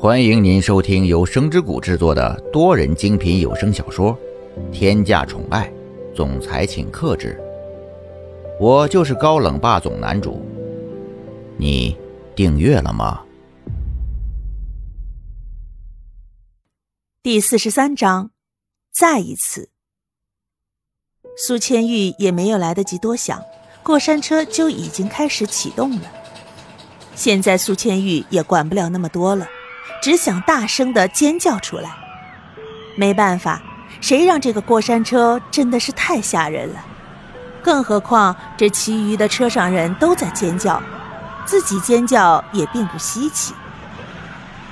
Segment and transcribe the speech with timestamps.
[0.00, 4.16] 欢迎您收听由声之谷制作的多人精品有声小说
[4.70, 5.68] 《天价宠爱
[6.14, 7.36] 总裁请克制》，
[8.60, 10.40] 我就是高冷霸总男主。
[11.56, 11.96] 你
[12.36, 13.24] 订阅了吗？
[17.20, 18.30] 第四十三章，
[18.92, 19.68] 再一次，
[21.36, 23.42] 苏千玉也没有来得及多想，
[23.82, 26.02] 过山车就已经开始启动了。
[27.16, 29.48] 现在苏千玉也管不了那么多了。
[30.00, 31.90] 只想大声的尖叫出来，
[32.96, 33.62] 没办法，
[34.00, 36.84] 谁让这个过山车真的是太吓人了。
[37.62, 40.80] 更何况这其余的车上人都在尖叫，
[41.44, 43.52] 自己尖叫也并不稀奇。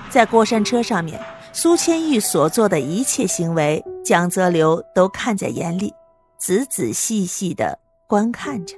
[0.09, 1.21] 在过山车上面，
[1.53, 5.93] 苏千玉所做的一切行为，蒋泽流都看在眼里，
[6.39, 8.77] 仔仔细细的观看着，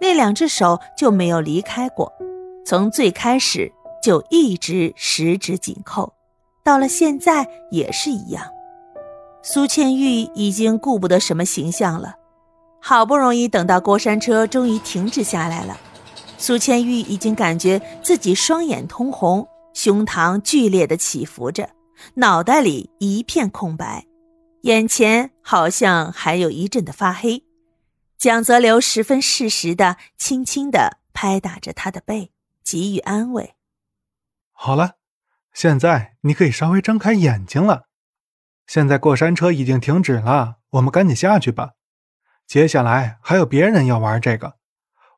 [0.00, 2.12] 那两只手就没有离开过，
[2.64, 3.70] 从最开始。
[4.06, 6.14] 就一直十指紧扣，
[6.62, 8.46] 到了现在也是一样。
[9.42, 12.14] 苏千玉已经顾不得什么形象了，
[12.80, 15.76] 好不容易等到过山车终于停止下来了，
[16.38, 21.70] 苏千玉已经感觉自己双眼通红，胸膛剧烈的起伏着，
[22.14, 24.06] 脑袋里一片空白，
[24.60, 27.42] 眼前好像还有一阵的发黑。
[28.16, 32.30] 蒋泽流十分适时的轻轻的拍打着他的背，
[32.64, 33.55] 给予安慰。
[34.58, 34.96] 好了，
[35.52, 37.84] 现在你可以稍微睁开眼睛了。
[38.66, 41.72] 现在过山车已经停止了，我们赶紧下去吧。
[42.46, 44.56] 接下来还有别人要玩这个，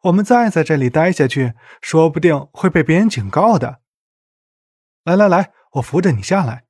[0.02, 3.80] 我们再在这里待下去，说不定会被别人警告的。
[5.04, 6.64] 来来来，我扶着你下来，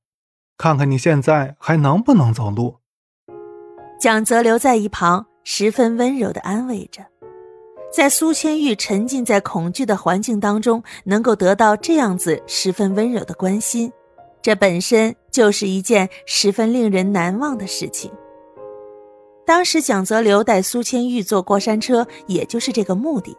[0.56, 2.80] 看看你现在还能不能走路。
[3.98, 7.06] 蒋泽留在一旁，十分温柔的安慰着。
[7.90, 13.90] 在苏千玉沉浸在恐惧的环境当中，能够得到这样子十分温柔的关心，
[14.42, 18.10] 这本身就是一件十分令人难忘的事情。
[19.46, 23.34] 当时蒋泽流带苏千玉坐过山车，也就是这个目的。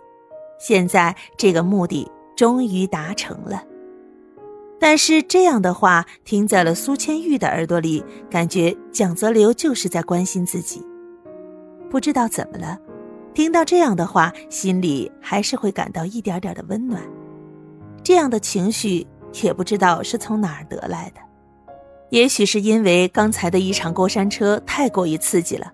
[0.60, 3.64] 现在这个目的终于达成了，
[4.80, 10.84] 但是这样的话听在了苏千玉的耳朵里，感觉蒋泽流就是在关心自己。
[11.90, 12.78] 不知道怎么了。
[13.34, 17.02] 听到这样的话，心里还是会感到一点点的温暖。
[18.04, 19.06] 这样的情绪
[19.44, 21.22] 也不知道是从哪儿得来的，
[22.10, 25.72] 也许是因为刚才的一场过山车太过于刺激了，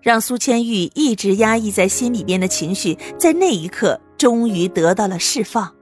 [0.00, 5.72] 让苏千玉一直压抑在心里边的情绪，在那一刻终于得到了释放。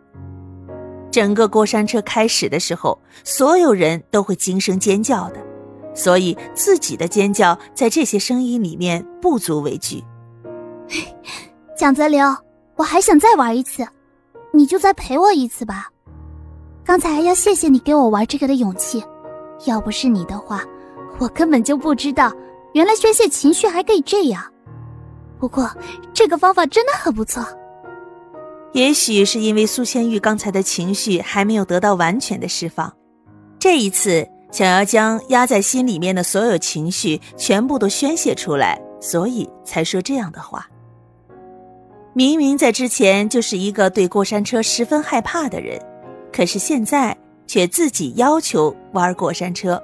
[1.10, 5.44] 整个过山车开始的时候，所有人都会惊声尖叫的，
[5.92, 10.04] 所以自己的尖叫在这些声音里面不足为惧。
[11.76, 12.26] 蒋泽流，
[12.76, 13.86] 我还想再玩一次，
[14.52, 15.88] 你就再陪我一次吧。
[16.84, 19.04] 刚才要谢谢你给我玩这个的勇气，
[19.66, 20.62] 要不是你的话，
[21.18, 22.32] 我根本就不知道
[22.72, 24.42] 原来宣泄情绪还可以这样。
[25.38, 25.70] 不过
[26.12, 27.44] 这个方法真的很不错。
[28.72, 32.92] 也许是因为苏千玉刚才的情绪还没有得到完全的释放，
[33.58, 40.66] 这一次想要将压在心里面的所有情绪全部都宣泄出来，所以才说这样的话。
[42.12, 45.80] 明明在之前就是一个对过山车十分害怕的人，
[46.32, 47.16] 可是现在
[47.46, 49.80] 却自己要求玩过山车，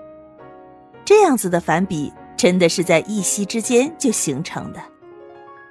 [1.04, 4.82] 这样子的反比真的是在一夕之间就形成的。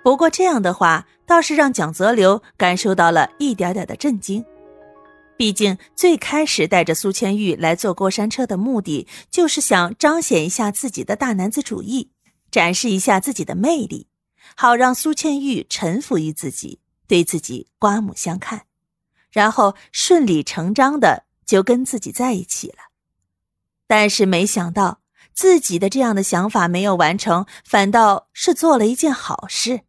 [0.02, 4.46] 不过这样的话倒是让蒋泽流感受到了一点点的震惊，
[5.36, 12.12] 毕竟最开始带着苏千玉来坐过山车的目的就是想彰显一下自己的大男子主义，
[12.50, 14.08] 展示一下自己的魅力。
[14.56, 18.66] 好让苏倩玉臣服于自己，对自己刮目相看，
[19.31, 22.78] 然后顺理成章的就跟自己在一起了。
[23.88, 25.01] 但是没想到
[25.33, 29.81] 自己的这样的想法没有完成，反倒是做了一件好事。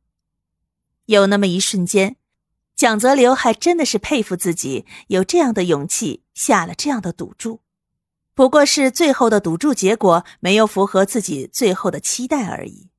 [1.06, 2.16] 有那么一瞬间，
[2.74, 7.60] 蒋泽流还真的是佩服自己有这样的勇气下了这样的赌注，
[8.34, 12.90] 不过是最后的赌注结果没有符合自己最后的期待而已。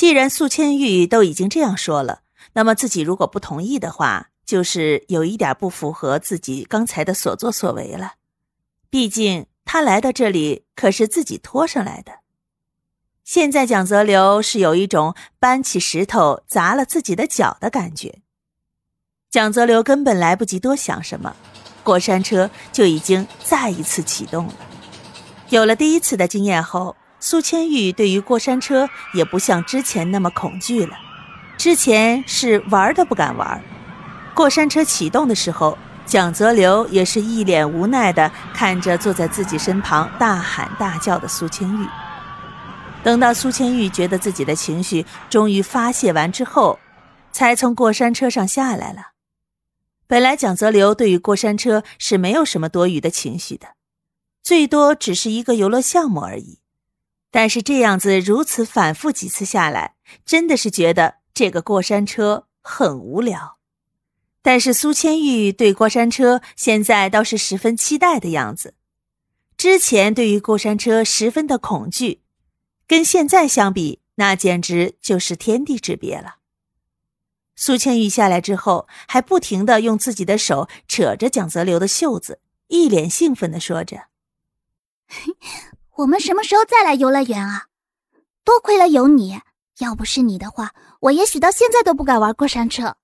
[0.00, 2.22] 既然苏千玉都已经这样说了，
[2.54, 8.14] 那么自己如果不同意的话，就是有一点不符合自己刚才的所作所为了。
[8.88, 12.20] 毕竟他来到这里可是自己拖上来的。
[13.24, 18.22] 现在蒋泽流是有一种搬起石头砸了自己的脚的感觉。
[19.28, 21.36] 蒋泽流根本来不及多想什么，
[21.84, 24.54] 过山车就已经再一次启动了。
[25.50, 26.96] 有了第一次的经验后。
[27.22, 30.96] 苏千玉对于过山车也不像之前那么恐惧了，
[31.58, 33.62] 之前是玩都不敢玩。
[34.34, 35.76] 过山车启动的时候，
[36.06, 41.86] 蒋泽流也是一脸无奈的看着坐在自己身旁大喊大叫的苏千玉。
[43.02, 46.78] 等到苏千玉觉得自己的情绪终于发泄完之后，
[47.32, 49.10] 才从过山车上下来了。
[50.06, 53.68] 本来蒋泽流对于过山车是没有什么多余的情绪的，
[54.42, 56.59] 最多只是一个游乐项目而已。
[57.30, 59.94] 但是这样子如此反复几次下来，
[60.24, 63.58] 真的是觉得这个过山车很无聊。
[64.42, 68.74] 但是苏千玉对过山车现在倒是十分期待的样子，
[69.56, 72.22] 之前对于过山车十分的恐惧。
[72.86, 76.36] 跟现在相比，那简直就是天地之别了。
[77.54, 84.06] 苏千玉下来之后，还不停的用自己的手扯着蒋泽流的袖子，一脸兴奋的说着
[86.00, 87.66] ：“我们什么时候再来游乐园啊？
[88.44, 89.40] 多亏了有你，
[89.80, 92.96] 要不是你的话，我也许到现在都不敢玩过山车。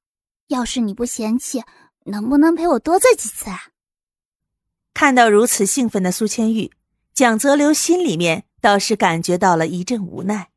[0.49, 1.65] 要是你不嫌弃，
[2.05, 3.69] 能不能陪我多坐几次啊？”
[4.95, 6.73] 看到如此兴奋的苏千玉，
[7.13, 8.45] 蒋泽流心里面。
[8.59, 10.49] 倒是感觉到了一阵无奈。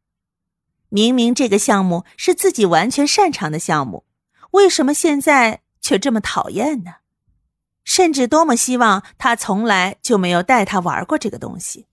[0.88, 4.04] 明明这个项目是自己完全擅长的项目，
[4.52, 6.96] 为什么现在却这么讨厌呢？
[7.84, 11.86] 甚至多么希望他从来就没有带他玩过这个东西。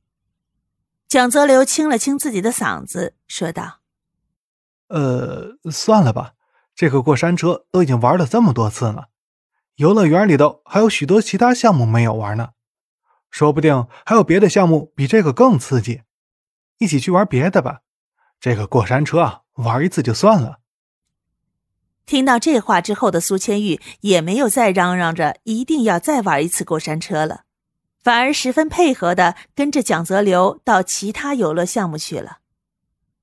[1.09, 3.79] 蒋泽流清了清自己的嗓子，说道
[4.89, 6.33] ：“呃，算了吧，
[6.75, 9.09] 这个过山车都已经玩了这么多次了，
[9.77, 12.51] 游乐园里头还有许多其他项目没有玩呢，
[13.31, 16.03] 说不定还有别的项目比这个更刺激。”
[16.79, 17.81] 一起去玩别的吧，
[18.39, 20.59] 这个过山车啊，玩一次就算了。
[22.05, 27.46] 听到这话之后的苏千玉也没有再嚷嚷着一定要再玩一次过山车了，
[28.07, 32.39] 反而十分配合的跟着蒋泽流到其他游乐项目去了。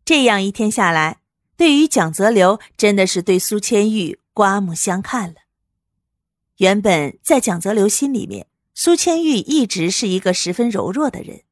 [0.04, 1.20] 这样一天下来，
[1.56, 5.36] 对于蒋泽流真的是对苏千玉刮目相看了。
[6.58, 11.44] 原本在蒋泽流心里面，苏千玉一直是一个十分柔弱的人。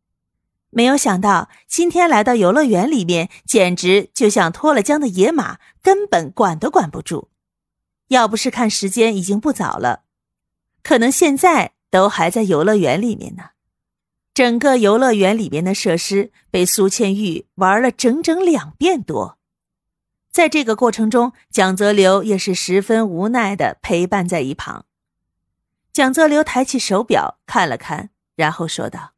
[0.69, 7.29] 没有想到今天来到游乐园里面，简直就像脱了缰的野马，根本管都管不住。
[8.09, 10.03] 要不是看时间已经不早了，
[10.83, 13.49] 可能现在都还在游乐园里面呢。
[14.33, 19.37] 整个游乐园里面的设施被苏倩玉玩了整整两遍多。
[20.31, 24.85] 在这个过程中，蒋泽流也是十分无奈的陪伴在一旁。
[25.91, 29.11] 蒋泽流抬起手表看了看，然后说道。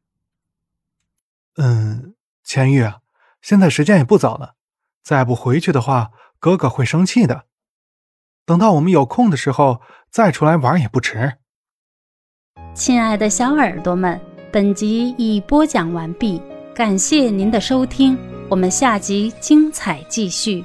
[1.56, 2.92] 嗯，千玉，
[3.40, 4.56] 现在时间也不早了，
[5.04, 6.10] 再不回去的话，
[6.40, 7.44] 哥哥会生气的。
[8.44, 9.80] 等到我们有空的时候
[10.10, 11.38] 再出来玩也不迟。
[12.74, 16.42] 亲爱的小耳朵们，本集已播讲完毕，
[16.74, 18.18] 感谢您的收听，
[18.48, 20.64] 我们下集精彩继续。